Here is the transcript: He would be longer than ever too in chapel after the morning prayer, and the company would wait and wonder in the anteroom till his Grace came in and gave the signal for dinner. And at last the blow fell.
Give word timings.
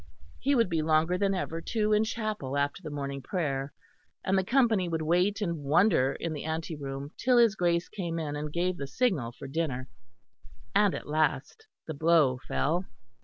He 0.39 0.55
would 0.55 0.67
be 0.67 0.81
longer 0.81 1.15
than 1.15 1.35
ever 1.35 1.61
too 1.61 1.93
in 1.93 2.05
chapel 2.05 2.57
after 2.57 2.81
the 2.81 2.89
morning 2.89 3.21
prayer, 3.21 3.71
and 4.25 4.35
the 4.35 4.43
company 4.43 4.89
would 4.89 5.03
wait 5.03 5.41
and 5.41 5.59
wonder 5.63 6.13
in 6.13 6.33
the 6.33 6.43
anteroom 6.43 7.11
till 7.17 7.37
his 7.37 7.53
Grace 7.55 7.87
came 7.87 8.17
in 8.17 8.35
and 8.35 8.51
gave 8.51 8.77
the 8.77 8.87
signal 8.87 9.31
for 9.31 9.47
dinner. 9.47 9.87
And 10.73 10.95
at 10.95 11.05
last 11.07 11.67
the 11.85 11.93
blow 11.93 12.39
fell. 12.47 12.85